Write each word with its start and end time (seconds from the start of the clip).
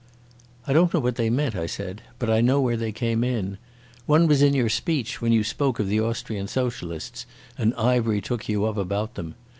"I 0.65 0.73
don't 0.73 0.91
know 0.95 0.99
what 0.99 1.13
they 1.13 1.29
meant," 1.29 1.55
I 1.55 1.67
said, 1.67 2.01
"but 2.17 2.27
I 2.27 2.41
know 2.41 2.59
where 2.59 2.75
they 2.75 2.91
came 2.91 3.23
in. 3.23 3.59
One 4.07 4.25
was 4.25 4.41
in 4.41 4.55
your 4.55 4.67
speech 4.67 5.21
when 5.21 5.31
you 5.31 5.43
spoke 5.43 5.77
of 5.79 5.87
the 5.89 5.99
Austrian 6.01 6.47
socialists, 6.47 7.27
and 7.55 7.71
Ivery 7.75 8.19
took 8.19 8.49
you 8.49 8.65
up 8.65 8.77
about 8.77 9.13
them. 9.13 9.35